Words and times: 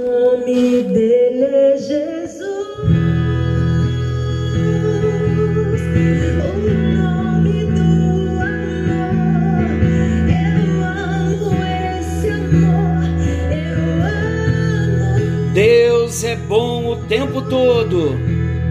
Nome 0.00 0.82
dele 0.84 1.44
é 1.44 1.76
Jesus. 1.76 2.40
Deus 15.52 16.24
é 16.24 16.34
bom 16.36 16.92
o 16.92 16.96
tempo 17.04 17.42
todo. 17.42 18.18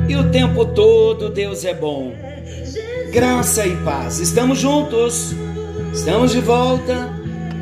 E 0.07 0.15
o 0.15 0.31
tempo 0.31 0.65
todo 0.65 1.29
Deus 1.29 1.63
é 1.63 1.75
bom. 1.75 2.11
Graça 3.11 3.67
e 3.67 3.75
paz. 3.83 4.19
Estamos 4.19 4.57
juntos. 4.57 5.35
Estamos 5.93 6.31
de 6.31 6.39
volta 6.39 7.13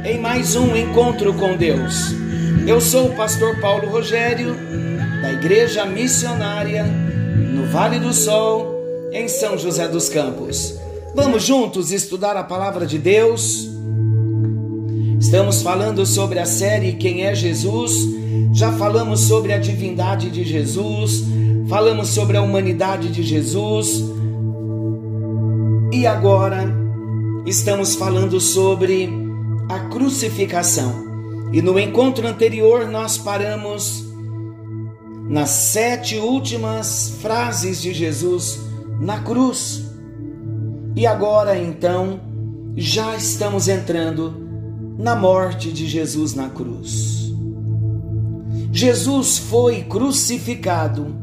em 0.05 0.17
mais 0.21 0.55
um 0.55 0.73
encontro 0.73 1.33
com 1.33 1.57
Deus. 1.57 2.26
Eu 2.67 2.81
sou 2.81 3.07
o 3.07 3.15
pastor 3.15 3.61
Paulo 3.61 3.87
Rogério, 3.87 4.53
da 5.21 5.31
Igreja 5.31 5.85
Missionária 5.85 6.83
no 6.83 7.65
Vale 7.67 7.97
do 7.97 8.13
Sol, 8.13 8.75
em 9.13 9.29
São 9.29 9.57
José 9.57 9.87
dos 9.87 10.09
Campos. 10.09 10.75
Vamos 11.15 11.43
juntos 11.43 11.93
estudar 11.93 12.35
a 12.35 12.43
palavra 12.43 12.85
de 12.85 12.97
Deus. 12.99 13.69
Estamos 15.17 15.61
falando 15.61 16.05
sobre 16.05 16.39
a 16.39 16.45
série 16.45 16.97
Quem 16.97 17.25
é 17.25 17.33
Jesus. 17.33 18.05
Já 18.53 18.73
falamos 18.73 19.21
sobre 19.21 19.53
a 19.53 19.59
divindade 19.59 20.29
de 20.29 20.43
Jesus, 20.43 21.23
falamos 21.69 22.09
sobre 22.09 22.35
a 22.35 22.41
humanidade 22.41 23.07
de 23.07 23.23
Jesus. 23.23 24.03
E 25.93 26.05
agora 26.05 26.69
estamos 27.45 27.95
falando 27.95 28.41
sobre 28.41 29.09
a 29.69 29.79
crucificação. 29.87 31.06
E 31.51 31.61
no 31.61 31.79
encontro 31.79 32.27
anterior 32.27 32.87
nós 32.87 33.17
paramos 33.17 34.05
nas 35.29 35.49
sete 35.49 36.17
últimas 36.17 37.17
frases 37.21 37.81
de 37.81 37.93
Jesus 37.93 38.59
na 38.99 39.19
cruz. 39.19 39.83
E 40.95 41.05
agora 41.05 41.57
então 41.57 42.19
já 42.75 43.15
estamos 43.15 43.67
entrando 43.67 44.33
na 44.97 45.15
morte 45.15 45.71
de 45.71 45.87
Jesus 45.87 46.33
na 46.33 46.49
cruz. 46.49 47.33
Jesus 48.71 49.37
foi 49.37 49.83
crucificado 49.83 51.15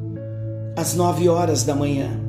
às 0.76 0.94
nove 0.94 1.28
horas 1.28 1.64
da 1.64 1.74
manhã. 1.74 2.20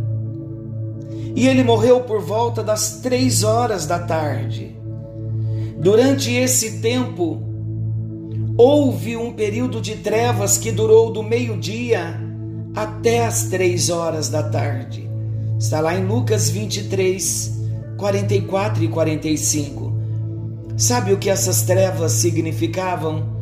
E 1.36 1.48
ele 1.48 1.64
morreu 1.64 2.02
por 2.02 2.22
volta 2.22 2.64
das 2.64 3.00
três 3.02 3.44
horas 3.44 3.86
da 3.86 4.00
tarde. 4.00 4.76
Durante 5.78 6.32
esse 6.32 6.80
tempo, 6.80 7.45
houve 8.58 9.18
um 9.18 9.34
período 9.34 9.82
de 9.82 9.96
trevas 9.98 10.58
que 10.58 10.72
durou 10.72 11.12
do 11.12 11.22
meio-dia 11.22 12.20
até 12.74 13.26
as 13.26 13.46
três 13.46 13.90
horas 13.90 14.30
da 14.30 14.44
tarde. 14.44 15.10
Está 15.60 15.80
lá 15.80 15.96
em 15.96 16.06
Lucas 16.06 16.50
23, 16.50 17.54
44 17.98 18.84
e 18.84 18.88
45. 18.88 19.94
Sabe 20.78 21.14
o 21.14 21.18
que 21.18 21.30
essas 21.30 21.62
trevas 21.62 22.14
significavam? 22.14 23.36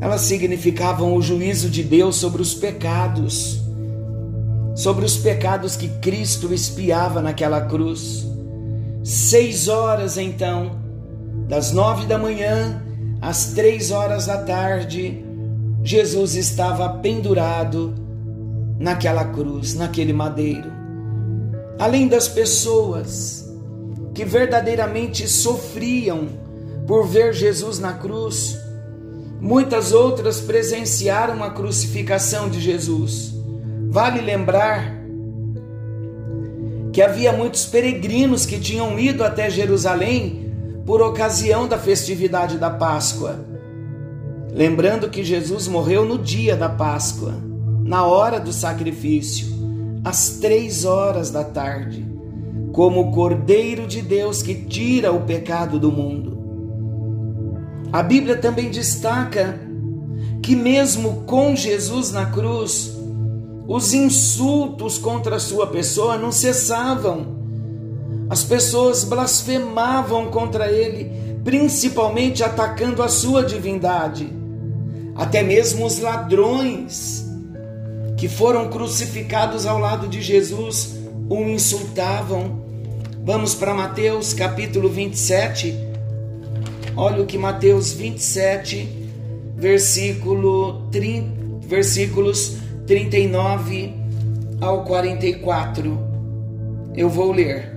Elas 0.00 0.22
significavam 0.22 1.14
o 1.14 1.22
juízo 1.22 1.70
de 1.70 1.84
Deus 1.84 2.16
sobre 2.16 2.42
os 2.42 2.54
pecados, 2.54 3.60
sobre 4.74 5.04
os 5.04 5.16
pecados 5.16 5.76
que 5.76 5.88
Cristo 6.00 6.52
espiava 6.52 7.20
naquela 7.22 7.60
cruz. 7.60 8.26
Seis 9.04 9.68
horas 9.68 10.18
então, 10.18 10.80
das 11.48 11.72
nove 11.72 12.06
da 12.06 12.18
manhã 12.18 12.82
às 13.22 13.52
três 13.52 13.92
horas 13.92 14.26
da 14.26 14.38
tarde, 14.38 15.24
Jesus 15.84 16.34
estava 16.34 16.88
pendurado 16.98 17.94
naquela 18.80 19.24
cruz, 19.26 19.74
naquele 19.76 20.12
madeiro. 20.12 20.72
Além 21.78 22.08
das 22.08 22.26
pessoas 22.26 23.48
que 24.12 24.24
verdadeiramente 24.24 25.28
sofriam 25.28 26.26
por 26.84 27.06
ver 27.06 27.32
Jesus 27.32 27.78
na 27.78 27.92
cruz, 27.92 28.58
muitas 29.40 29.92
outras 29.92 30.40
presenciaram 30.40 31.44
a 31.44 31.50
crucificação 31.50 32.50
de 32.50 32.60
Jesus. 32.60 33.32
Vale 33.88 34.20
lembrar 34.20 35.00
que 36.92 37.00
havia 37.00 37.32
muitos 37.32 37.66
peregrinos 37.66 38.44
que 38.44 38.58
tinham 38.58 38.98
ido 38.98 39.22
até 39.22 39.48
Jerusalém 39.48 40.51
por 40.84 41.00
ocasião 41.00 41.68
da 41.68 41.78
festividade 41.78 42.58
da 42.58 42.70
Páscoa. 42.70 43.38
Lembrando 44.52 45.08
que 45.08 45.24
Jesus 45.24 45.68
morreu 45.68 46.04
no 46.04 46.18
dia 46.18 46.56
da 46.56 46.68
Páscoa, 46.68 47.34
na 47.84 48.04
hora 48.04 48.38
do 48.38 48.52
sacrifício, 48.52 49.46
às 50.04 50.38
três 50.40 50.84
horas 50.84 51.30
da 51.30 51.44
tarde, 51.44 52.06
como 52.72 53.00
o 53.00 53.12
Cordeiro 53.12 53.86
de 53.86 54.02
Deus 54.02 54.42
que 54.42 54.54
tira 54.54 55.12
o 55.12 55.22
pecado 55.22 55.78
do 55.78 55.92
mundo. 55.92 56.32
A 57.92 58.02
Bíblia 58.02 58.36
também 58.36 58.70
destaca 58.70 59.60
que, 60.42 60.56
mesmo 60.56 61.22
com 61.26 61.54
Jesus 61.54 62.10
na 62.10 62.26
cruz, 62.26 62.96
os 63.68 63.92
insultos 63.94 64.98
contra 64.98 65.36
a 65.36 65.40
sua 65.40 65.66
pessoa 65.68 66.18
não 66.18 66.32
cessavam 66.32 67.41
as 68.32 68.42
pessoas 68.42 69.04
blasfemavam 69.04 70.28
contra 70.30 70.72
ele, 70.72 71.12
principalmente 71.44 72.42
atacando 72.42 73.02
a 73.02 73.08
sua 73.08 73.44
divindade. 73.44 74.26
Até 75.14 75.42
mesmo 75.42 75.84
os 75.84 75.98
ladrões 75.98 77.26
que 78.16 78.30
foram 78.30 78.70
crucificados 78.70 79.66
ao 79.66 79.78
lado 79.78 80.08
de 80.08 80.22
Jesus 80.22 80.94
o 81.28 81.42
insultavam. 81.42 82.62
Vamos 83.22 83.54
para 83.54 83.74
Mateus 83.74 84.32
capítulo 84.32 84.88
27. 84.88 85.76
Olha 86.96 87.22
o 87.22 87.26
que 87.26 87.36
Mateus 87.36 87.92
27, 87.92 88.88
versículo 89.58 90.88
30, 90.90 91.66
versículos 91.66 92.56
39 92.86 93.92
ao 94.58 94.84
44. 94.84 95.98
Eu 96.96 97.10
vou 97.10 97.30
ler. 97.30 97.71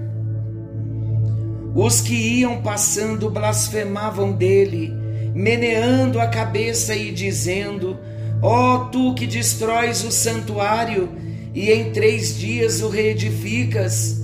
Os 1.75 1.99
que 1.99 2.15
iam 2.15 2.61
passando 2.61 3.29
blasfemavam 3.29 4.31
dele, 4.31 4.93
meneando 5.33 6.21
a 6.21 6.27
cabeça 6.27 6.95
e 6.95 7.11
dizendo: 7.11 7.99
Ó 8.41 8.75
oh, 8.75 8.85
tu 8.85 9.13
que 9.13 9.27
destróis 9.27 10.01
o 10.05 10.11
santuário 10.11 11.09
e 11.53 11.69
em 11.69 11.91
três 11.91 12.37
dias 12.37 12.81
o 12.81 12.87
reedificas, 12.87 14.21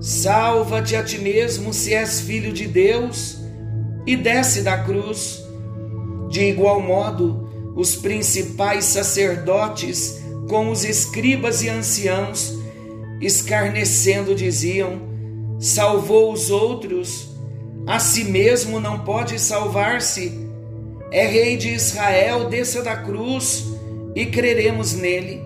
salva-te 0.00 0.94
a 0.94 1.02
ti 1.02 1.18
mesmo 1.18 1.74
se 1.74 1.92
és 1.92 2.20
filho 2.20 2.52
de 2.52 2.68
Deus 2.68 3.38
e 4.06 4.14
desce 4.14 4.62
da 4.62 4.78
cruz. 4.78 5.42
De 6.30 6.44
igual 6.44 6.80
modo, 6.80 7.72
os 7.74 7.96
principais 7.96 8.84
sacerdotes, 8.84 10.22
com 10.48 10.70
os 10.70 10.84
escribas 10.84 11.64
e 11.64 11.68
anciãos, 11.68 12.54
escarnecendo, 13.20 14.36
diziam: 14.36 15.11
salvou 15.62 16.32
os 16.32 16.50
outros, 16.50 17.28
a 17.86 18.00
si 18.00 18.24
mesmo 18.24 18.80
não 18.80 18.98
pode 18.98 19.38
salvar-se. 19.38 20.32
É 21.12 21.24
rei 21.24 21.56
de 21.56 21.68
Israel, 21.68 22.48
desça 22.48 22.82
da 22.82 22.96
cruz 22.96 23.66
e 24.16 24.26
creremos 24.26 24.92
nele. 24.92 25.40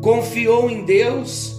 Confiou 0.00 0.70
em 0.70 0.86
Deus, 0.86 1.54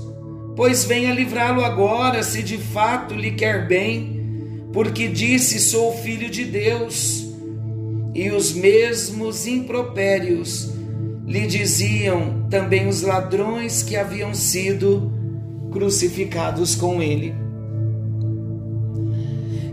pois 0.55 0.85
venha 0.85 1.13
livrá-lo 1.13 1.63
agora, 1.63 2.23
se 2.23 2.41
de 2.41 2.57
fato 2.57 3.13
lhe 3.13 3.33
quer 3.33 3.67
bem, 3.67 4.67
porque 4.73 5.07
disse: 5.07 5.59
Sou 5.59 5.93
filho 5.97 6.31
de 6.31 6.45
Deus. 6.45 7.27
E 8.15 8.31
os 8.31 8.53
mesmos 8.53 9.45
impropérios 9.45 10.71
lhe 11.27 11.45
diziam 11.45 12.47
também 12.49 12.87
os 12.87 13.03
ladrões 13.03 13.83
que 13.83 13.95
haviam 13.95 14.33
sido 14.33 15.11
crucificados 15.71 16.73
com 16.73 17.03
ele. 17.03 17.46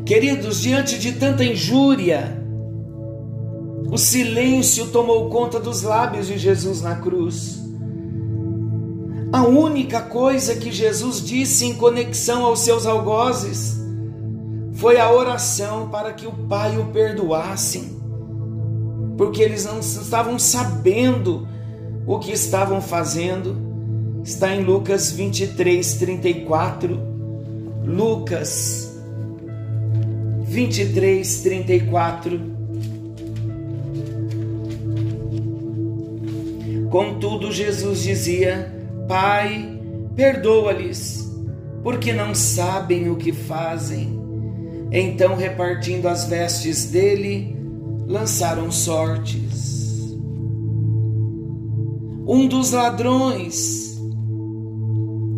Queridos, 0.04 0.60
diante 0.60 0.98
de 0.98 1.12
tanta 1.12 1.42
injúria, 1.42 2.38
o 3.90 3.96
silêncio 3.96 4.88
tomou 4.88 5.30
conta 5.30 5.58
dos 5.58 5.82
lábios 5.82 6.26
de 6.26 6.36
Jesus 6.36 6.82
na 6.82 6.96
cruz. 6.96 7.62
A 9.32 9.44
única 9.44 10.02
coisa 10.02 10.56
que 10.56 10.70
Jesus 10.70 11.24
disse 11.24 11.64
em 11.64 11.74
conexão 11.74 12.44
aos 12.44 12.60
seus 12.60 12.84
algozes 12.84 13.80
foi 14.74 15.00
a 15.00 15.10
oração 15.10 15.88
para 15.88 16.12
que 16.12 16.26
o 16.26 16.32
Pai 16.32 16.76
o 16.76 16.86
perdoasse, 16.86 17.96
porque 19.16 19.42
eles 19.42 19.64
não 19.64 19.80
estavam 19.80 20.38
sabendo 20.38 21.48
o 22.06 22.18
que 22.18 22.30
estavam 22.30 22.82
fazendo. 22.82 23.56
Está 24.22 24.54
em 24.54 24.62
Lucas 24.62 25.10
23, 25.10 25.94
34. 25.94 27.00
Lucas 27.86 28.83
23, 30.54 31.40
34. 31.42 32.40
Contudo, 36.88 37.50
Jesus 37.50 38.04
dizia: 38.04 38.72
Pai, 39.08 39.80
perdoa-lhes, 40.14 41.28
porque 41.82 42.12
não 42.12 42.36
sabem 42.36 43.10
o 43.10 43.16
que 43.16 43.32
fazem. 43.32 44.16
Então, 44.92 45.34
repartindo 45.34 46.06
as 46.06 46.26
vestes 46.26 46.84
dele, 46.88 47.56
lançaram 48.06 48.70
sortes. 48.70 50.14
Um 52.28 52.46
dos 52.46 52.70
ladrões 52.70 54.00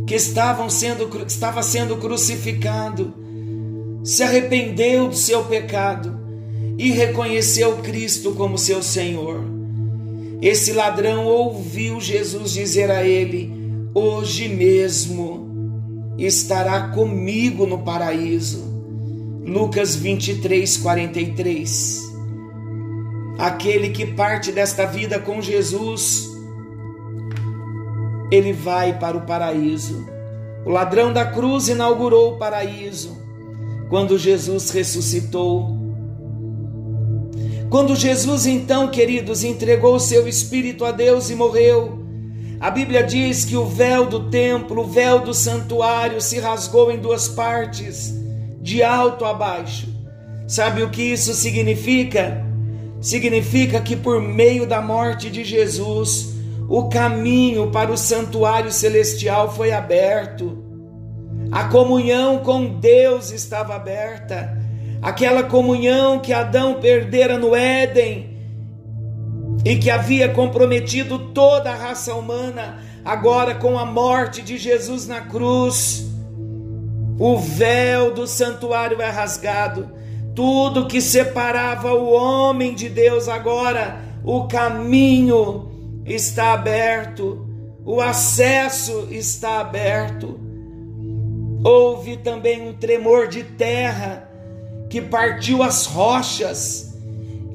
que 0.06 0.14
estavam 0.14 0.68
sendo, 0.68 1.08
estava 1.26 1.62
sendo 1.62 1.96
crucificado 1.96 3.25
se 4.06 4.22
arrependeu 4.22 5.08
do 5.08 5.16
seu 5.16 5.42
pecado 5.46 6.16
e 6.78 6.92
reconheceu 6.92 7.78
Cristo 7.78 8.36
como 8.36 8.56
seu 8.56 8.80
Senhor. 8.80 9.40
Esse 10.40 10.72
ladrão 10.72 11.26
ouviu 11.26 12.00
Jesus 12.00 12.52
dizer 12.52 12.88
a 12.88 13.02
ele: 13.02 13.52
Hoje 13.92 14.46
mesmo 14.46 16.14
estará 16.16 16.90
comigo 16.90 17.66
no 17.66 17.80
paraíso. 17.80 18.64
Lucas 19.44 19.96
23, 19.96 20.76
43. 20.76 22.12
Aquele 23.38 23.90
que 23.90 24.06
parte 24.06 24.52
desta 24.52 24.86
vida 24.86 25.18
com 25.18 25.42
Jesus, 25.42 26.30
ele 28.30 28.52
vai 28.52 28.96
para 29.00 29.16
o 29.16 29.22
paraíso. 29.22 30.06
O 30.64 30.70
ladrão 30.70 31.12
da 31.12 31.26
cruz 31.26 31.66
inaugurou 31.66 32.34
o 32.34 32.38
paraíso 32.38 33.25
quando 33.88 34.18
Jesus 34.18 34.70
ressuscitou. 34.70 35.76
Quando 37.70 37.96
Jesus, 37.96 38.46
então, 38.46 38.88
queridos, 38.88 39.42
entregou 39.42 39.98
seu 39.98 40.28
espírito 40.28 40.84
a 40.84 40.92
Deus 40.92 41.30
e 41.30 41.34
morreu, 41.34 41.98
a 42.60 42.70
Bíblia 42.70 43.02
diz 43.02 43.44
que 43.44 43.56
o 43.56 43.66
véu 43.66 44.06
do 44.06 44.30
templo, 44.30 44.82
o 44.82 44.86
véu 44.86 45.20
do 45.20 45.34
santuário 45.34 46.20
se 46.20 46.38
rasgou 46.38 46.90
em 46.90 46.98
duas 46.98 47.28
partes, 47.28 48.14
de 48.62 48.82
alto 48.82 49.24
a 49.24 49.34
baixo. 49.34 49.88
Sabe 50.48 50.82
o 50.82 50.90
que 50.90 51.02
isso 51.02 51.34
significa? 51.34 52.44
Significa 53.00 53.80
que 53.80 53.94
por 53.94 54.22
meio 54.22 54.66
da 54.66 54.80
morte 54.80 55.30
de 55.30 55.44
Jesus, 55.44 56.34
o 56.68 56.88
caminho 56.88 57.70
para 57.70 57.92
o 57.92 57.96
santuário 57.96 58.72
celestial 58.72 59.54
foi 59.54 59.72
aberto. 59.72 60.65
A 61.50 61.64
comunhão 61.64 62.38
com 62.38 62.66
Deus 62.66 63.30
estava 63.30 63.74
aberta. 63.74 64.56
Aquela 65.00 65.42
comunhão 65.44 66.18
que 66.18 66.32
Adão 66.32 66.80
perdera 66.80 67.38
no 67.38 67.54
Éden 67.54 68.36
e 69.64 69.76
que 69.76 69.90
havia 69.90 70.28
comprometido 70.28 71.18
toda 71.32 71.70
a 71.70 71.74
raça 71.74 72.14
humana, 72.14 72.78
agora 73.04 73.54
com 73.54 73.78
a 73.78 73.84
morte 73.84 74.42
de 74.42 74.58
Jesus 74.58 75.06
na 75.06 75.20
cruz, 75.20 76.06
o 77.18 77.38
véu 77.38 78.12
do 78.12 78.26
santuário 78.26 79.00
é 79.00 79.10
rasgado. 79.10 79.90
Tudo 80.34 80.86
que 80.86 81.00
separava 81.00 81.94
o 81.94 82.12
homem 82.12 82.74
de 82.74 82.88
Deus 82.88 83.28
agora, 83.28 84.00
o 84.22 84.46
caminho 84.46 85.70
está 86.04 86.52
aberto, 86.52 87.46
o 87.84 88.00
acesso 88.00 89.08
está 89.10 89.60
aberto. 89.60 90.45
Houve 91.64 92.16
também 92.18 92.68
um 92.68 92.72
tremor 92.72 93.28
de 93.28 93.42
terra 93.42 94.30
que 94.88 95.00
partiu 95.00 95.62
as 95.62 95.86
rochas. 95.86 96.94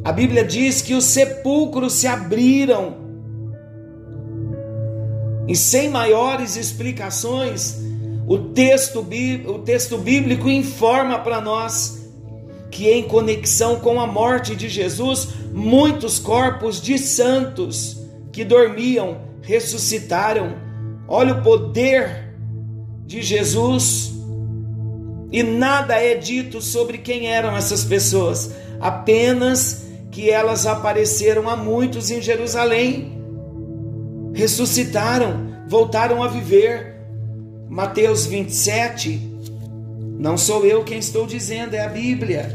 A 0.03 0.11
Bíblia 0.11 0.43
diz 0.43 0.81
que 0.81 0.93
os 0.93 1.05
sepulcros 1.05 1.93
se 1.93 2.07
abriram. 2.07 2.95
E 5.47 5.55
sem 5.55 5.89
maiores 5.89 6.55
explicações, 6.55 7.79
o 8.27 8.37
texto, 8.37 9.05
o 9.47 9.59
texto 9.59 9.97
bíblico 9.97 10.49
informa 10.49 11.19
para 11.19 11.41
nós 11.41 12.01
que, 12.69 12.89
em 12.89 13.03
conexão 13.03 13.79
com 13.79 13.99
a 13.99 14.07
morte 14.07 14.55
de 14.55 14.69
Jesus, 14.69 15.27
muitos 15.51 16.17
corpos 16.17 16.81
de 16.81 16.97
santos 16.97 18.01
que 18.31 18.45
dormiam 18.45 19.21
ressuscitaram. 19.41 20.55
Olha 21.07 21.33
o 21.33 21.43
poder 21.43 22.30
de 23.11 23.21
Jesus. 23.21 24.13
E 25.33 25.43
nada 25.43 25.95
é 25.95 26.15
dito 26.15 26.61
sobre 26.61 26.97
quem 26.97 27.27
eram 27.27 27.55
essas 27.57 27.83
pessoas, 27.83 28.51
apenas 28.79 29.85
que 30.09 30.29
elas 30.29 30.65
apareceram 30.65 31.49
a 31.49 31.55
muitos 31.57 32.09
em 32.09 32.21
Jerusalém, 32.21 33.21
ressuscitaram, 34.33 35.65
voltaram 35.67 36.23
a 36.23 36.27
viver. 36.27 36.89
Mateus 37.69 38.25
27, 38.25 39.21
não 40.17 40.37
sou 40.37 40.65
eu 40.65 40.83
quem 40.83 40.99
estou 40.99 41.25
dizendo, 41.25 41.73
é 41.73 41.81
a 41.81 41.89
Bíblia. 41.89 42.53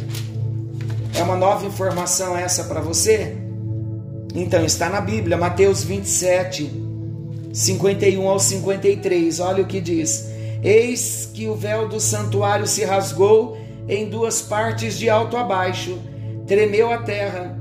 É 1.15 1.23
uma 1.23 1.37
nova 1.37 1.67
informação 1.67 2.37
essa 2.37 2.65
para 2.65 2.81
você? 2.81 3.37
Então 4.35 4.65
está 4.65 4.89
na 4.91 5.01
Bíblia, 5.01 5.37
Mateus 5.37 5.83
27, 5.83 6.71
51 7.53 8.29
ao 8.29 8.39
53. 8.39 9.41
Olha 9.41 9.63
o 9.63 9.67
que 9.67 9.81
diz: 9.81 10.36
Eis 10.67 11.31
que 11.33 11.47
o 11.47 11.55
véu 11.55 11.89
do 11.89 12.01
santuário 12.01 12.67
se 12.67 12.85
rasgou 12.85 13.57
em 13.89 14.09
duas 14.09 14.43
partes 14.43 14.99
de 14.99 15.09
alto 15.09 15.37
a 15.37 15.45
baixo, 15.45 15.97
tremeu 16.45 16.93
a 16.93 16.99
terra, 16.99 17.57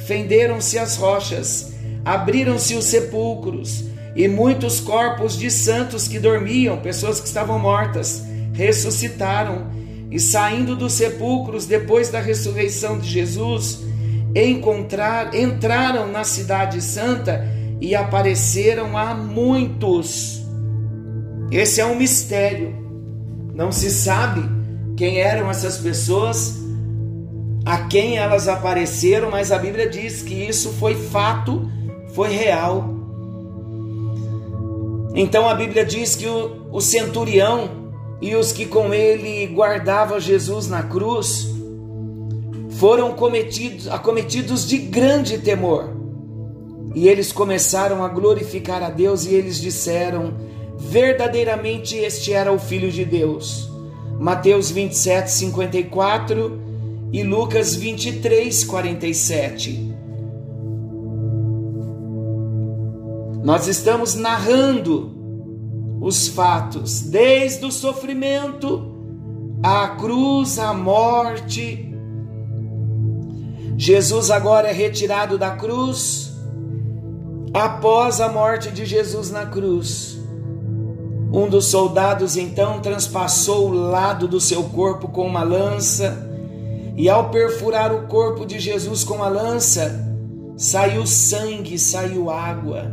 fenderam-se 0.00 0.78
as 0.78 0.94
rochas, 0.98 1.72
abriram-se 2.04 2.74
os 2.74 2.84
sepulcros, 2.84 3.84
e 4.14 4.28
muitos 4.28 4.78
corpos 4.78 5.38
de 5.38 5.50
santos 5.50 6.06
que 6.06 6.18
dormiam, 6.18 6.76
pessoas 6.76 7.18
que 7.18 7.28
estavam 7.28 7.58
mortas, 7.58 8.24
ressuscitaram, 8.52 9.70
e 10.10 10.20
saindo 10.20 10.76
dos 10.76 10.92
sepulcros 10.92 11.64
depois 11.64 12.10
da 12.10 12.20
ressurreição 12.20 12.98
de 12.98 13.08
Jesus, 13.08 13.78
encontrar, 14.34 15.34
entraram 15.34 16.12
na 16.12 16.24
cidade 16.24 16.82
santa 16.82 17.42
e 17.80 17.94
apareceram 17.94 18.98
a 18.98 19.14
muitos. 19.14 20.39
Esse 21.50 21.80
é 21.80 21.86
um 21.86 21.96
mistério. 21.96 22.74
Não 23.54 23.72
se 23.72 23.90
sabe 23.90 24.42
quem 24.96 25.18
eram 25.18 25.50
essas 25.50 25.78
pessoas, 25.78 26.58
a 27.64 27.86
quem 27.88 28.18
elas 28.18 28.48
apareceram, 28.48 29.30
mas 29.30 29.50
a 29.50 29.58
Bíblia 29.58 29.88
diz 29.88 30.22
que 30.22 30.34
isso 30.34 30.70
foi 30.72 30.94
fato, 30.94 31.68
foi 32.14 32.28
real. 32.28 32.94
Então 35.14 35.48
a 35.48 35.54
Bíblia 35.54 35.84
diz 35.84 36.14
que 36.14 36.26
o, 36.26 36.68
o 36.70 36.80
centurião 36.80 37.68
e 38.20 38.34
os 38.34 38.52
que 38.52 38.66
com 38.66 38.94
ele 38.94 39.46
guardavam 39.46 40.20
Jesus 40.20 40.68
na 40.68 40.82
cruz 40.82 41.48
foram 42.78 43.12
cometidos, 43.12 43.88
acometidos 43.88 44.66
de 44.66 44.78
grande 44.78 45.38
temor. 45.38 45.96
E 46.94 47.08
eles 47.08 47.32
começaram 47.32 48.04
a 48.04 48.08
glorificar 48.08 48.82
a 48.82 48.90
Deus 48.90 49.26
e 49.26 49.34
eles 49.34 49.60
disseram: 49.60 50.34
verdadeiramente 50.90 51.96
este 51.96 52.32
era 52.32 52.52
o 52.52 52.58
Filho 52.58 52.90
de 52.90 53.04
Deus. 53.04 53.70
Mateus 54.18 54.72
27, 54.72 55.30
54 55.30 56.60
e 57.12 57.22
Lucas 57.22 57.76
23, 57.76 58.64
47. 58.64 59.94
Nós 63.44 63.68
estamos 63.68 64.16
narrando 64.16 65.16
os 66.00 66.26
fatos, 66.26 67.02
desde 67.02 67.64
o 67.64 67.70
sofrimento, 67.70 68.82
a 69.62 69.88
cruz, 69.90 70.58
a 70.58 70.74
morte. 70.74 71.88
Jesus 73.76 74.30
agora 74.30 74.68
é 74.68 74.72
retirado 74.72 75.38
da 75.38 75.52
cruz 75.52 76.32
após 77.54 78.20
a 78.20 78.28
morte 78.28 78.70
de 78.70 78.84
Jesus 78.84 79.30
na 79.30 79.46
cruz. 79.46 80.19
Um 81.32 81.48
dos 81.48 81.66
soldados 81.66 82.36
então 82.36 82.80
transpassou 82.80 83.68
o 83.68 83.72
lado 83.72 84.26
do 84.26 84.40
seu 84.40 84.64
corpo 84.64 85.08
com 85.08 85.26
uma 85.26 85.44
lança, 85.44 86.28
e 86.96 87.08
ao 87.08 87.30
perfurar 87.30 87.94
o 87.94 88.08
corpo 88.08 88.44
de 88.44 88.58
Jesus 88.58 89.04
com 89.04 89.22
a 89.22 89.28
lança, 89.28 90.06
saiu 90.56 91.06
sangue, 91.06 91.78
saiu 91.78 92.30
água. 92.30 92.90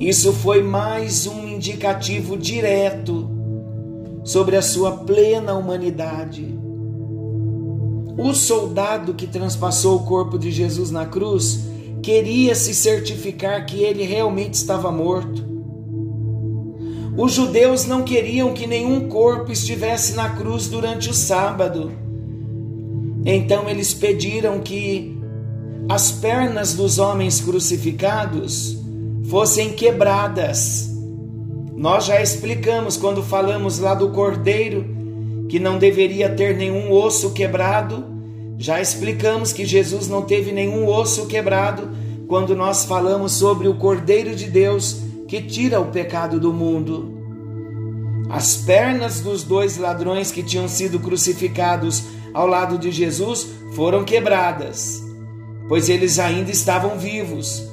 Isso 0.00 0.32
foi 0.32 0.62
mais 0.62 1.26
um 1.26 1.46
indicativo 1.46 2.36
direto 2.36 3.30
sobre 4.24 4.56
a 4.56 4.62
sua 4.62 4.92
plena 4.92 5.54
humanidade. 5.54 6.58
O 8.18 8.34
soldado 8.34 9.14
que 9.14 9.26
transpassou 9.26 9.96
o 9.96 10.04
corpo 10.04 10.38
de 10.38 10.50
Jesus 10.50 10.90
na 10.90 11.06
cruz 11.06 11.60
queria 12.02 12.54
se 12.54 12.74
certificar 12.74 13.64
que 13.66 13.82
ele 13.82 14.04
realmente 14.04 14.54
estava 14.54 14.90
morto. 14.90 15.45
Os 17.16 17.32
judeus 17.32 17.86
não 17.86 18.02
queriam 18.02 18.52
que 18.52 18.66
nenhum 18.66 19.08
corpo 19.08 19.50
estivesse 19.50 20.14
na 20.14 20.30
cruz 20.30 20.68
durante 20.68 21.08
o 21.08 21.14
sábado. 21.14 21.90
Então 23.24 23.68
eles 23.68 23.94
pediram 23.94 24.60
que 24.60 25.18
as 25.88 26.12
pernas 26.12 26.74
dos 26.74 26.98
homens 26.98 27.40
crucificados 27.40 28.76
fossem 29.30 29.70
quebradas. 29.72 30.90
Nós 31.74 32.04
já 32.04 32.20
explicamos 32.20 32.96
quando 32.96 33.22
falamos 33.22 33.78
lá 33.78 33.94
do 33.94 34.10
cordeiro 34.10 34.94
que 35.48 35.58
não 35.58 35.78
deveria 35.78 36.28
ter 36.28 36.56
nenhum 36.56 36.92
osso 36.92 37.30
quebrado. 37.30 38.04
Já 38.58 38.80
explicamos 38.80 39.52
que 39.52 39.64
Jesus 39.64 40.08
não 40.08 40.22
teve 40.22 40.52
nenhum 40.52 40.86
osso 40.86 41.26
quebrado 41.26 41.88
quando 42.26 42.56
nós 42.56 42.84
falamos 42.84 43.32
sobre 43.32 43.68
o 43.68 43.74
Cordeiro 43.74 44.34
de 44.34 44.46
Deus 44.46 45.05
que 45.26 45.42
tira 45.42 45.80
o 45.80 45.86
pecado 45.86 46.38
do 46.38 46.52
mundo. 46.52 47.14
As 48.28 48.56
pernas 48.56 49.20
dos 49.20 49.42
dois 49.42 49.76
ladrões 49.76 50.30
que 50.30 50.42
tinham 50.42 50.68
sido 50.68 50.98
crucificados 50.98 52.04
ao 52.32 52.46
lado 52.46 52.78
de 52.78 52.90
Jesus 52.90 53.48
foram 53.74 54.04
quebradas, 54.04 55.02
pois 55.68 55.88
eles 55.88 56.18
ainda 56.18 56.50
estavam 56.50 56.98
vivos, 56.98 57.68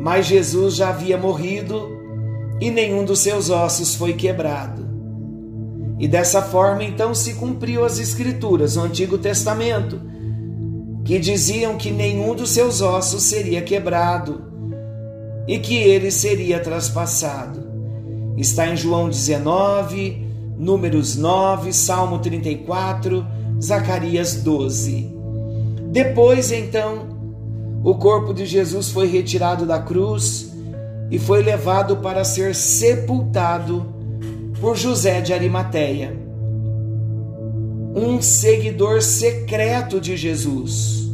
mas 0.00 0.26
Jesus 0.26 0.76
já 0.76 0.90
havia 0.90 1.16
morrido 1.16 1.96
e 2.60 2.70
nenhum 2.70 3.04
dos 3.04 3.20
seus 3.20 3.50
ossos 3.50 3.94
foi 3.94 4.14
quebrado. 4.14 4.88
E 5.98 6.06
dessa 6.06 6.40
forma 6.40 6.84
então 6.84 7.14
se 7.14 7.34
cumpriu 7.34 7.84
as 7.84 7.98
Escrituras, 7.98 8.76
o 8.76 8.80
Antigo 8.80 9.18
Testamento, 9.18 10.00
que 11.04 11.18
diziam 11.18 11.76
que 11.76 11.90
nenhum 11.90 12.34
dos 12.34 12.50
seus 12.50 12.80
ossos 12.80 13.24
seria 13.24 13.62
quebrado 13.62 14.47
e 15.48 15.58
que 15.58 15.76
ele 15.76 16.10
seria 16.10 16.60
traspassado. 16.60 17.66
Está 18.36 18.68
em 18.68 18.76
João 18.76 19.08
19, 19.08 20.28
Números 20.58 21.16
9, 21.16 21.72
Salmo 21.72 22.18
34, 22.18 23.26
Zacarias 23.60 24.34
12. 24.42 25.10
Depois, 25.90 26.52
então, 26.52 27.08
o 27.82 27.94
corpo 27.94 28.34
de 28.34 28.44
Jesus 28.44 28.90
foi 28.90 29.06
retirado 29.06 29.64
da 29.64 29.80
cruz 29.80 30.52
e 31.10 31.18
foi 31.18 31.42
levado 31.42 31.96
para 31.96 32.24
ser 32.24 32.54
sepultado 32.54 33.86
por 34.60 34.76
José 34.76 35.22
de 35.22 35.32
Arimateia, 35.32 36.14
um 37.94 38.20
seguidor 38.20 39.00
secreto 39.00 39.98
de 39.98 40.16
Jesus. 40.16 41.08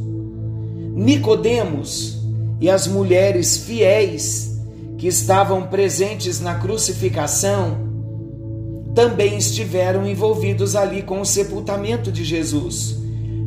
Nicodemos 0.95 2.24
e 2.65 2.71
as 2.71 2.87
mulheres 2.87 3.59
fiéis 3.59 4.59
que 4.97 5.07
estavam 5.07 5.67
presentes 5.67 6.41
na 6.41 6.55
crucificação 6.55 7.77
também 8.95 9.37
estiveram 9.37 10.07
envolvidos 10.07 10.75
ali 10.75 11.03
com 11.03 11.21
o 11.21 11.27
sepultamento 11.27 12.11
de 12.11 12.25
Jesus. 12.25 12.97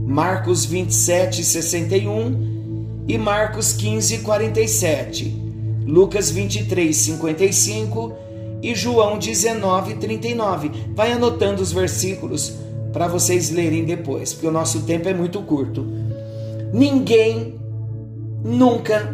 Marcos 0.05 0.65
27, 0.65 1.43
61 1.43 3.05
e 3.07 3.17
Marcos 3.17 3.73
15, 3.73 4.19
47, 4.19 5.35
Lucas 5.87 6.29
23, 6.29 6.95
55 6.95 8.13
e 8.61 8.75
João 8.75 9.17
19, 9.17 9.95
39. 9.95 10.69
Vai 10.93 11.11
anotando 11.11 11.63
os 11.63 11.71
versículos 11.71 12.53
para 12.93 13.07
vocês 13.07 13.49
lerem 13.49 13.83
depois, 13.83 14.31
porque 14.31 14.45
o 14.45 14.51
nosso 14.51 14.81
tempo 14.81 15.09
é 15.09 15.13
muito 15.15 15.41
curto. 15.41 15.87
Ninguém 16.71 17.56
nunca 18.47 19.13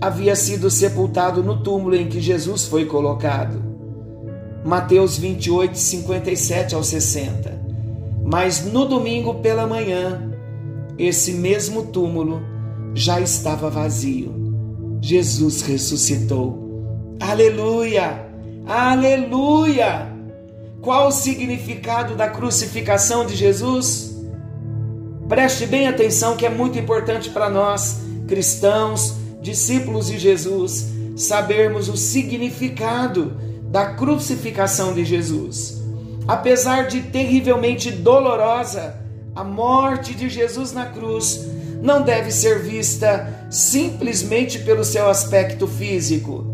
havia 0.00 0.36
sido 0.36 0.70
sepultado 0.70 1.42
no 1.42 1.62
túmulo 1.62 1.96
em 1.96 2.06
que 2.06 2.20
Jesus 2.20 2.64
foi 2.66 2.84
colocado. 2.84 3.62
Mateus 4.64 5.16
28, 5.16 5.76
57 5.76 6.74
ao 6.74 6.84
60. 6.84 7.58
Mas 8.30 8.64
no 8.64 8.84
domingo 8.84 9.36
pela 9.36 9.66
manhã, 9.66 10.30
esse 10.98 11.32
mesmo 11.32 11.84
túmulo 11.84 12.42
já 12.94 13.18
estava 13.20 13.70
vazio. 13.70 14.34
Jesus 15.00 15.62
ressuscitou. 15.62 17.16
Aleluia! 17.20 18.26
Aleluia! 18.66 20.12
Qual 20.82 21.08
o 21.08 21.12
significado 21.12 22.14
da 22.14 22.28
crucificação 22.28 23.24
de 23.24 23.34
Jesus? 23.34 24.14
Preste 25.28 25.66
bem 25.66 25.88
atenção 25.88 26.36
que 26.36 26.46
é 26.46 26.50
muito 26.50 26.78
importante 26.78 27.30
para 27.30 27.48
nós, 27.48 28.00
cristãos, 28.28 29.14
discípulos 29.40 30.06
de 30.06 30.18
Jesus, 30.18 30.86
sabermos 31.16 31.88
o 31.88 31.96
significado 31.96 33.36
da 33.64 33.94
crucificação 33.94 34.92
de 34.92 35.04
Jesus. 35.04 35.82
Apesar 36.28 36.86
de 36.86 37.02
terrivelmente 37.02 37.90
dolorosa, 37.90 38.94
a 39.34 39.42
morte 39.42 40.14
de 40.14 40.28
Jesus 40.28 40.72
na 40.72 40.86
cruz 40.86 41.46
não 41.80 42.02
deve 42.02 42.30
ser 42.30 42.60
vista 42.60 43.46
simplesmente 43.50 44.58
pelo 44.60 44.84
seu 44.84 45.08
aspecto 45.08 45.66
físico. 45.66 46.44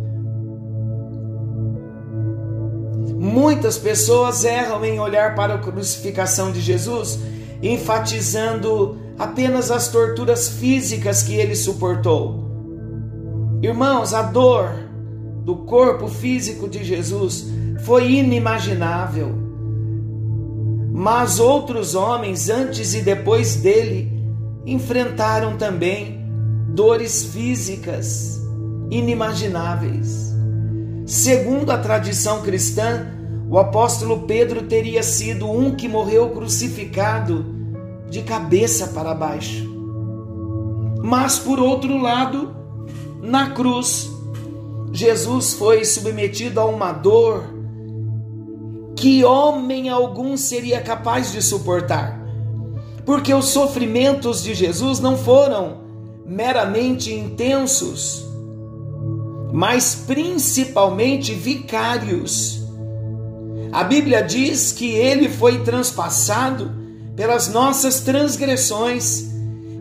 Muitas 3.18 3.78
pessoas 3.78 4.44
erram 4.44 4.84
em 4.84 5.00
olhar 5.00 5.34
para 5.34 5.54
a 5.54 5.58
crucificação 5.58 6.52
de 6.52 6.60
Jesus, 6.60 7.18
enfatizando 7.62 8.98
apenas 9.18 9.70
as 9.70 9.88
torturas 9.88 10.48
físicas 10.48 11.22
que 11.22 11.34
ele 11.34 11.54
suportou. 11.54 12.44
Irmãos, 13.62 14.12
a 14.12 14.22
dor 14.22 14.70
do 15.44 15.56
corpo 15.56 16.08
físico 16.08 16.68
de 16.68 16.82
Jesus 16.82 17.46
foi 17.84 18.12
inimaginável. 18.12 19.34
Mas 20.92 21.38
outros 21.38 21.94
homens, 21.94 22.48
antes 22.48 22.94
e 22.94 23.02
depois 23.02 23.56
dele, 23.56 24.12
enfrentaram 24.64 25.56
também 25.56 26.24
dores 26.68 27.24
físicas 27.24 28.40
inimagináveis. 28.90 30.32
Segundo 31.06 31.70
a 31.70 31.78
tradição 31.78 32.42
cristã, 32.42 33.06
o 33.48 33.58
apóstolo 33.58 34.20
Pedro 34.22 34.62
teria 34.62 35.02
sido 35.02 35.50
um 35.50 35.74
que 35.74 35.88
morreu 35.88 36.30
crucificado 36.30 37.53
de 38.08 38.22
cabeça 38.22 38.88
para 38.88 39.14
baixo. 39.14 39.72
Mas, 41.02 41.38
por 41.38 41.60
outro 41.60 41.98
lado, 41.98 42.54
na 43.20 43.50
cruz, 43.50 44.10
Jesus 44.92 45.54
foi 45.54 45.84
submetido 45.84 46.60
a 46.60 46.64
uma 46.64 46.92
dor 46.92 47.44
que 48.94 49.24
homem 49.24 49.88
algum 49.88 50.36
seria 50.36 50.80
capaz 50.80 51.32
de 51.32 51.42
suportar. 51.42 52.22
Porque 53.04 53.34
os 53.34 53.46
sofrimentos 53.46 54.42
de 54.42 54.54
Jesus 54.54 55.00
não 55.00 55.16
foram 55.16 55.82
meramente 56.24 57.12
intensos, 57.12 58.24
mas 59.52 59.94
principalmente 60.06 61.34
vicários. 61.34 62.62
A 63.72 63.84
Bíblia 63.84 64.22
diz 64.22 64.72
que 64.72 64.90
ele 64.90 65.28
foi 65.28 65.62
transpassado 65.64 66.83
pelas 67.16 67.48
nossas 67.48 68.00
transgressões 68.00 69.32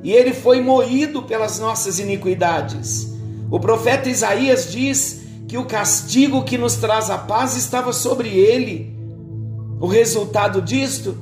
e 0.03 0.11
ele 0.11 0.33
foi 0.33 0.61
moído 0.61 1.23
pelas 1.23 1.59
nossas 1.59 1.97
iniquidades. 1.97 3.07
O 3.49 3.59
profeta 3.59 4.09
Isaías 4.09 4.69
diz 4.71 5.21
que 5.47 5.57
o 5.57 5.65
castigo 5.65 6.43
que 6.43 6.57
nos 6.57 6.75
traz 6.75 7.09
a 7.09 7.17
paz 7.17 7.55
estava 7.55 7.93
sobre 7.93 8.29
ele. 8.29 8.93
O 9.79 9.87
resultado 9.87 10.61
disto 10.61 11.17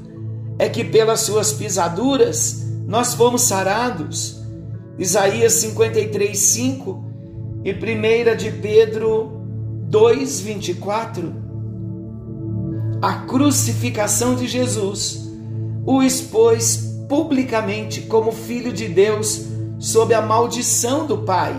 é 0.58 0.68
que 0.68 0.84
pelas 0.84 1.22
suas 1.22 1.54
pisaduras 1.54 2.66
nós 2.88 3.14
fomos 3.14 3.44
sarados. 3.44 4.40
Isaías 4.98 5.54
53, 5.54 6.38
5 6.38 7.06
e 7.64 7.72
1 7.72 8.36
de 8.36 8.52
Pedro 8.52 9.42
2, 9.88 10.40
24. 10.40 11.34
A 13.02 13.14
crucificação 13.26 14.36
de 14.36 14.48
Jesus 14.48 15.31
o 15.86 16.02
expôs 16.02 17.06
publicamente 17.10 18.02
como 18.02 18.32
filho 18.32 18.72
de 18.72 18.88
Deus 18.88 19.48
sob 19.80 20.14
a 20.14 20.22
maldição 20.22 21.06
do 21.06 21.20
Pai. 21.20 21.56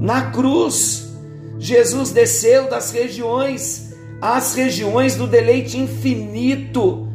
Na 0.00 0.30
cruz, 0.30 1.12
Jesus 1.58 2.10
desceu 2.12 2.70
das 2.70 2.92
regiões 2.92 3.88
às 4.20 4.54
regiões 4.54 5.16
do 5.16 5.26
deleite 5.26 5.78
infinito, 5.78 7.06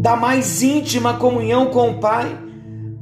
da 0.00 0.16
mais 0.16 0.62
íntima 0.62 1.14
comunhão 1.14 1.66
com 1.66 1.90
o 1.90 2.00
Pai, 2.00 2.38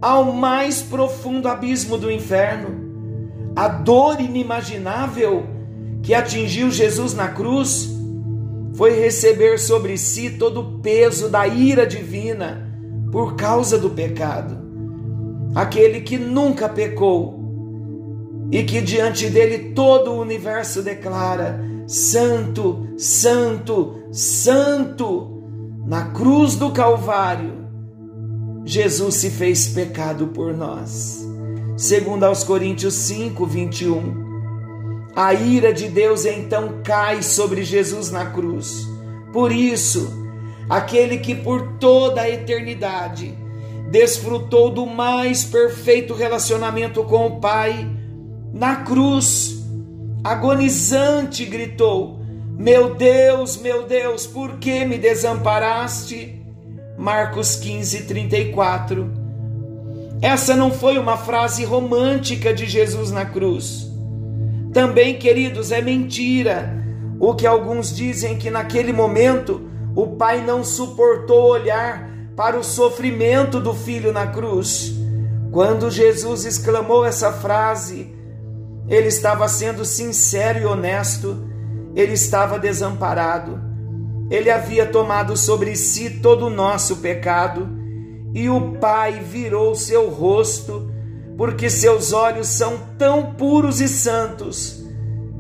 ao 0.01 0.33
mais 0.33 0.81
profundo 0.83 1.49
abismo 1.49 1.99
do 1.99 2.11
inferno. 2.11 2.81
A 3.55 3.69
dor 3.69 4.21
inimaginável 4.21 5.47
que 6.03 6.15
atingiu 6.15 6.71
Jesus 6.71 7.15
na 7.15 7.29
cruz 7.29 7.91
foi 8.75 8.99
receber 8.99 9.59
sobre 9.59 9.99
si 9.99 10.31
todo 10.31 10.61
o 10.61 10.79
peso 10.81 11.29
da 11.29 11.47
ira 11.47 11.87
divina 11.87 12.71
por 13.11 13.37
causa 13.37 13.79
do 13.79 13.91
pecado. 13.91 14.57
Aquele 15.55 16.01
que 16.01 16.17
nunca 16.17 16.69
pecou 16.69 17.41
e 18.51 18.63
que 18.63 18.81
diante 18.81 19.29
dele 19.29 19.73
todo 19.75 20.13
o 20.13 20.21
universo 20.21 20.83
declara: 20.83 21.63
Santo, 21.87 22.89
Santo, 22.97 24.03
Santo. 24.11 25.29
Na 25.85 26.13
cruz 26.13 26.55
do 26.55 26.71
Calvário, 26.71 27.67
Jesus 28.65 29.17
se 29.17 29.31
fez 29.31 29.67
pecado 29.69 30.29
por 30.29 30.57
nós. 30.57 31.27
Segundo 31.77 32.23
aos 32.23 32.45
Coríntios 32.45 32.95
5, 32.95 33.45
21. 33.45 34.32
A 35.15 35.35
ira 35.35 35.75
de 35.75 35.89
Deus 35.89 36.25
então 36.25 36.81
cai 36.83 37.23
sobre 37.23 37.63
Jesus 37.63 38.11
na 38.11 38.27
cruz. 38.27 38.89
Por 39.31 39.53
isso, 39.53 40.11
aquele 40.69 41.19
que 41.19 41.35
por 41.35 41.75
toda 41.79 42.23
a 42.23 42.31
eternidade 42.31 43.37
desfrutou 43.91 44.71
do 44.71 44.87
mais 44.87 45.45
perfeito 45.45 46.15
relacionamento 46.15 47.05
com 47.05 47.27
o 47.27 47.41
Pai, 47.41 47.87
na 48.55 48.77
cruz, 48.77 49.63
agonizante, 50.25 51.45
gritou: 51.45 52.21
Meu 52.57 52.95
Deus, 52.95 53.59
meu 53.59 53.83
Deus, 53.83 54.27
por 54.27 54.57
que 54.59 54.85
me 54.87 54.97
desamparaste? 54.97 56.41
Marcos 56.97 57.55
15, 57.57 58.05
34. 58.05 59.13
Essa 60.23 60.57
não 60.57 60.71
foi 60.71 60.97
uma 60.97 61.19
frase 61.19 61.65
romântica 61.65 62.55
de 62.55 62.67
Jesus 62.67 63.11
na 63.11 63.27
cruz. 63.27 63.92
Também, 64.73 65.19
queridos, 65.19 65.71
é 65.71 65.81
mentira 65.81 66.83
o 67.21 67.35
que 67.35 67.47
alguns 67.47 67.95
dizem 67.95 68.37
que 68.37 68.51
naquele 68.51 68.93
momento 68.93 69.69
o 69.95 70.17
pai 70.17 70.45
não 70.45 70.65
suportou 70.65 71.51
olhar 71.51 72.11
para 72.35 72.59
o 72.59 72.65
sofrimento 72.65 73.61
do 73.61 73.75
filho 73.75 74.13
na 74.13 74.27
cruz. 74.27 74.95
Quando 75.51 75.91
Jesus 75.91 76.45
exclamou 76.45 77.05
essa 77.05 77.33
frase, 77.33 78.15
ele 78.89 79.09
estava 79.09 79.47
sendo 79.49 79.85
sincero 79.85 80.61
e 80.61 80.65
honesto, 80.65 81.45
ele 81.95 82.15
estava 82.15 82.59
desamparado 82.59 83.73
ele 84.33 84.51
havia 84.51 84.87
tomado 84.87 85.37
sobre 85.37 85.77
si 85.77 86.09
todo 86.09 86.47
o 86.47 86.51
nosso 86.51 86.97
pecado, 86.97 87.69
e 88.35 88.49
o 88.49 88.79
Pai 88.79 89.21
virou 89.21 89.75
seu 89.75 90.09
rosto, 90.09 90.91
porque 91.37 91.71
seus 91.71 92.13
olhos 92.13 92.49
são 92.49 92.79
tão 92.99 93.35
puros 93.35 93.81
e 93.81 93.89
santos 93.89 94.85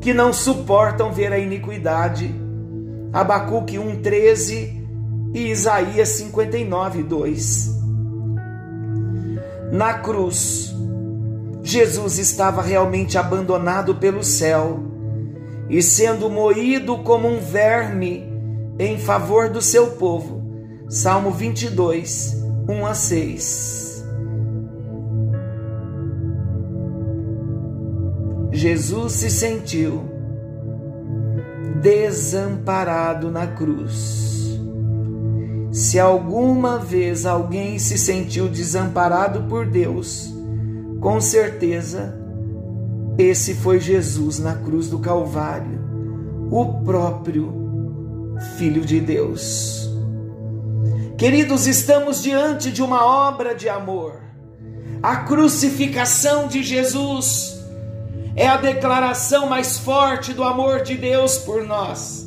que 0.01 0.13
não 0.13 0.33
suportam 0.33 1.13
ver 1.13 1.33
a 1.33 1.39
iniquidade. 1.39 2.35
Abacuque 3.13 3.79
1:13 3.79 4.83
e 5.35 5.51
Isaías 5.51 6.09
59:2. 6.09 7.71
Na 9.71 9.95
cruz, 9.95 10.75
Jesus 11.63 12.19
estava 12.19 12.61
realmente 12.61 13.17
abandonado 13.17 13.95
pelo 13.95 14.25
céu 14.25 14.81
e 15.71 15.81
sendo 15.83 16.29
moído 16.29 16.99
como 16.99 17.29
um 17.29 17.41
verme 17.41 18.31
em 18.79 18.99
favor 18.99 19.49
do 19.49 19.63
seu 19.63 19.93
povo. 19.93 20.43
Salmo 20.89 21.31
22, 21.31 22.37
1 22.69 22.87
a 22.87 22.95
6. 22.95 23.82
Jesus 28.62 29.14
se 29.14 29.28
sentiu 29.28 30.04
desamparado 31.83 33.28
na 33.28 33.45
cruz. 33.45 34.57
Se 35.73 35.99
alguma 35.99 36.78
vez 36.78 37.26
alguém 37.26 37.76
se 37.81 37.99
sentiu 37.99 38.47
desamparado 38.49 39.49
por 39.49 39.66
Deus, 39.66 40.33
com 41.00 41.21
certeza 41.21 42.16
esse 43.19 43.52
foi 43.54 43.81
Jesus 43.81 44.38
na 44.38 44.54
cruz 44.54 44.88
do 44.88 45.00
Calvário, 45.00 45.81
o 46.49 46.85
próprio 46.85 47.52
Filho 48.59 48.83
de 48.83 49.00
Deus. 49.00 49.90
Queridos, 51.19 51.66
estamos 51.66 52.23
diante 52.23 52.71
de 52.71 52.81
uma 52.81 53.04
obra 53.04 53.57
de 53.57 53.69
amor. 53.69 54.21
A 55.02 55.16
crucificação 55.16 56.47
de 56.47 56.62
Jesus 56.62 57.61
é 58.35 58.47
a 58.47 58.57
declaração 58.57 59.47
mais 59.47 59.79
forte 59.79 60.33
do 60.33 60.42
amor 60.42 60.83
de 60.83 60.97
Deus 60.97 61.38
por 61.38 61.64
nós. 61.64 62.27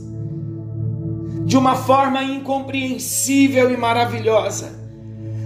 De 1.46 1.58
uma 1.58 1.76
forma 1.76 2.24
incompreensível 2.24 3.72
e 3.72 3.78
maravilhosa. 3.78 4.74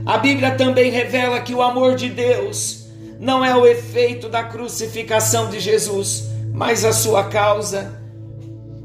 A 0.06 0.18
Bíblia 0.18 0.56
também 0.56 0.92
revela 0.92 1.40
que 1.42 1.54
o 1.54 1.62
amor 1.62 1.96
de 1.96 2.10
Deus 2.10 2.88
não 3.20 3.44
é 3.44 3.56
o 3.56 3.66
efeito 3.66 4.30
da 4.30 4.44
crucificação 4.44 5.50
de 5.50 5.60
Jesus, 5.60 6.30
mas 6.54 6.86
a 6.86 6.94
sua 6.94 7.26
causa. 7.26 8.00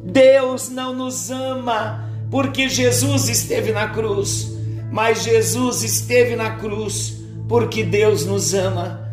Deus 0.04 0.68
não 0.68 0.92
nos 0.92 1.30
ama 1.30 2.10
porque 2.30 2.68
Jesus 2.68 3.28
esteve 3.28 3.72
na 3.72 3.88
cruz, 3.88 4.52
mas 4.90 5.22
Jesus 5.22 5.82
esteve 5.82 6.36
na 6.36 6.56
cruz 6.56 7.16
porque 7.48 7.84
Deus 7.84 8.26
nos 8.26 8.54
ama. 8.54 9.03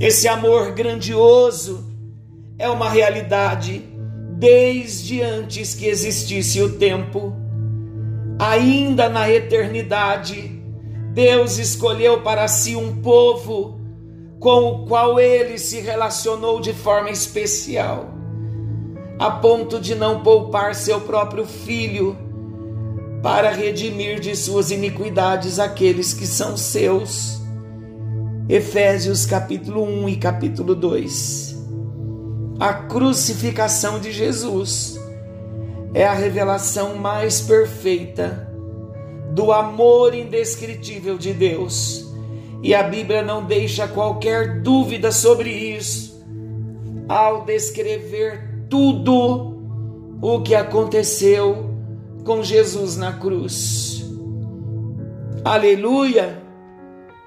Esse 0.00 0.26
amor 0.28 0.72
grandioso 0.72 1.84
é 2.58 2.68
uma 2.68 2.88
realidade 2.88 3.82
desde 4.38 5.22
antes 5.22 5.74
que 5.74 5.86
existisse 5.86 6.60
o 6.60 6.76
tempo. 6.78 7.32
Ainda 8.38 9.08
na 9.08 9.30
eternidade, 9.30 10.60
Deus 11.12 11.58
escolheu 11.58 12.22
para 12.22 12.48
si 12.48 12.74
um 12.74 13.00
povo 13.00 13.80
com 14.40 14.64
o 14.66 14.86
qual 14.86 15.20
ele 15.20 15.58
se 15.58 15.80
relacionou 15.80 16.60
de 16.60 16.72
forma 16.72 17.10
especial 17.10 18.14
a 19.18 19.30
ponto 19.30 19.80
de 19.80 19.94
não 19.94 20.22
poupar 20.22 20.74
seu 20.74 21.00
próprio 21.00 21.46
filho 21.46 22.16
para 23.22 23.50
redimir 23.50 24.20
de 24.20 24.34
suas 24.36 24.70
iniquidades 24.70 25.58
aqueles 25.58 26.12
que 26.12 26.26
são 26.26 26.56
seus. 26.56 27.40
Efésios 28.46 29.24
capítulo 29.24 29.82
1 29.82 30.08
e 30.10 30.16
capítulo 30.16 30.74
2. 30.74 31.64
A 32.60 32.74
crucificação 32.74 33.98
de 33.98 34.12
Jesus 34.12 35.00
é 35.94 36.04
a 36.04 36.12
revelação 36.12 36.94
mais 36.96 37.40
perfeita 37.40 38.52
do 39.30 39.50
amor 39.50 40.14
indescritível 40.14 41.16
de 41.16 41.32
Deus. 41.32 42.06
E 42.62 42.74
a 42.74 42.82
Bíblia 42.82 43.22
não 43.22 43.46
deixa 43.46 43.88
qualquer 43.88 44.60
dúvida 44.60 45.10
sobre 45.10 45.48
isso 45.48 46.22
ao 47.08 47.46
descrever 47.46 48.66
tudo 48.68 49.56
o 50.20 50.42
que 50.42 50.54
aconteceu 50.54 51.70
com 52.26 52.42
Jesus 52.42 52.98
na 52.98 53.14
cruz. 53.14 54.04
Aleluia! 55.42 56.43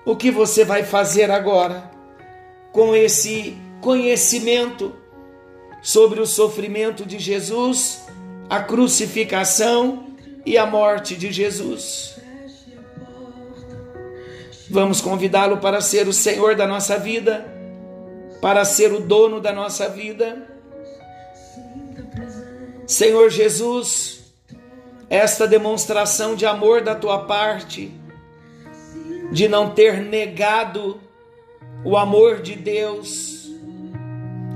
O 0.08 0.16
que 0.16 0.32
você 0.32 0.64
vai 0.64 0.84
fazer 0.84 1.30
agora 1.30 1.92
com 2.72 2.96
esse 2.96 3.58
conhecimento 3.82 4.96
sobre 5.82 6.22
o 6.22 6.26
sofrimento 6.26 7.06
de 7.06 7.20
Jesus, 7.20 8.08
a 8.50 8.62
crucificação 8.64 10.08
e 10.46 10.58
a 10.58 10.66
morte 10.66 11.16
de 11.16 11.32
Jesus? 11.32 12.16
Vamos 14.70 15.02
convidá-lo 15.02 15.58
para 15.58 15.82
ser 15.82 16.08
o 16.08 16.14
Senhor 16.14 16.56
da 16.56 16.66
nossa 16.66 16.98
vida, 16.98 17.46
para 18.42 18.64
ser 18.64 18.94
o 18.94 19.02
dono 19.02 19.40
da 19.42 19.52
nossa 19.52 19.90
vida 19.90 20.48
Senhor 22.88 23.30
Jesus, 23.30 24.22
esta 25.10 25.46
demonstração 25.46 26.36
de 26.36 26.46
amor 26.46 26.82
da 26.82 26.96
tua 26.96 27.26
parte, 27.26 27.92
de 29.32 29.48
não 29.48 29.72
ter 29.72 30.02
negado 30.02 31.00
o 31.84 31.98
amor 31.98 32.42
de 32.42 32.56
Deus, 32.56 33.50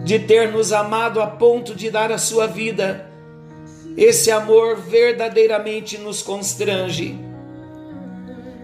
de 0.03 0.19
ter 0.19 0.51
nos 0.51 0.71
amado 0.71 1.21
a 1.21 1.27
ponto 1.27 1.75
de 1.75 1.89
dar 1.89 2.11
a 2.11 2.17
sua 2.17 2.47
vida, 2.47 3.09
esse 3.97 4.31
amor 4.31 4.77
verdadeiramente 4.77 5.97
nos 5.97 6.21
constrange. 6.21 7.19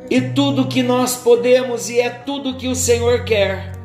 E 0.09 0.21
tudo 0.21 0.67
que 0.67 0.81
nós 0.81 1.17
podemos 1.17 1.89
e 1.89 1.99
é 1.99 2.09
tudo 2.09 2.55
que 2.55 2.67
o 2.67 2.75
Senhor 2.75 3.25
quer, 3.25 3.77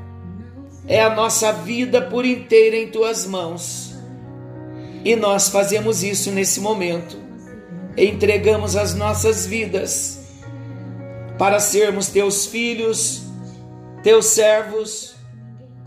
é 0.87 1.01
a 1.01 1.15
nossa 1.15 1.53
vida 1.53 2.01
por 2.01 2.25
inteira 2.25 2.77
em 2.77 2.89
tuas 2.89 3.27
mãos. 3.27 3.95
E 5.05 5.17
nós 5.17 5.49
fazemos 5.49 6.05
isso 6.05 6.31
nesse 6.31 6.61
momento. 6.61 7.17
Entregamos 7.97 8.77
as 8.77 8.95
nossas 8.95 9.45
vidas 9.45 10.22
para 11.39 11.59
sermos 11.61 12.09
teus 12.09 12.47
filhos, 12.47 13.23
teus 14.03 14.27
servos, 14.27 15.15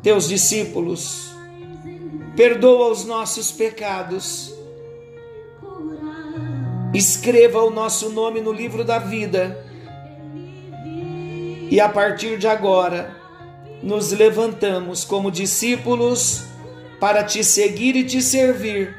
teus 0.02 0.28
discípulos. 0.28 1.32
Perdoa 2.36 2.92
os 2.92 3.06
nossos 3.06 3.52
pecados. 3.52 4.54
Escreva 6.94 7.64
o 7.64 7.70
nosso 7.70 8.10
nome 8.10 8.42
no 8.42 8.52
livro 8.52 8.84
da 8.84 9.00
vida. 9.00 9.66
E 11.70 11.80
a 11.80 11.90
partir 11.90 12.38
de 12.38 12.48
agora, 12.48 13.16
nos 13.82 14.12
levantamos 14.12 15.04
como 15.04 15.32
discípulos 15.32 16.44
para 17.00 17.24
te 17.24 17.44
seguir 17.44 17.96
e 17.96 18.04
te 18.04 18.22
servir 18.22 18.96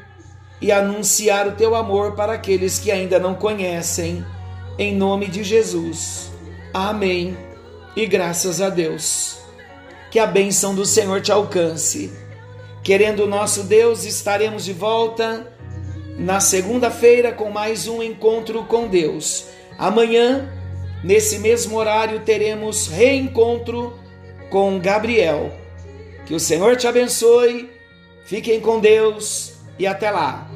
e 0.60 0.72
anunciar 0.72 1.46
o 1.46 1.52
teu 1.52 1.74
amor 1.74 2.14
para 2.14 2.32
aqueles 2.32 2.78
que 2.78 2.90
ainda 2.90 3.18
não 3.18 3.34
conhecem. 3.34 4.24
Em 4.78 4.94
nome 4.94 5.26
de 5.26 5.42
Jesus. 5.42 6.30
Amém 6.78 7.34
e 7.96 8.04
graças 8.04 8.60
a 8.60 8.68
Deus. 8.68 9.38
Que 10.10 10.18
a 10.18 10.26
bênção 10.26 10.74
do 10.74 10.84
Senhor 10.84 11.22
te 11.22 11.32
alcance. 11.32 12.12
Querendo 12.84 13.20
o 13.20 13.26
nosso 13.26 13.62
Deus, 13.62 14.04
estaremos 14.04 14.62
de 14.62 14.74
volta 14.74 15.50
na 16.18 16.38
segunda-feira 16.38 17.32
com 17.32 17.48
mais 17.48 17.88
um 17.88 18.02
encontro 18.02 18.62
com 18.64 18.88
Deus. 18.88 19.46
Amanhã, 19.78 20.52
nesse 21.02 21.38
mesmo 21.38 21.78
horário, 21.78 22.20
teremos 22.20 22.88
reencontro 22.88 23.98
com 24.50 24.78
Gabriel. 24.78 25.50
Que 26.26 26.34
o 26.34 26.40
Senhor 26.40 26.76
te 26.76 26.86
abençoe, 26.86 27.70
fiquem 28.26 28.60
com 28.60 28.80
Deus 28.80 29.54
e 29.78 29.86
até 29.86 30.10
lá. 30.10 30.46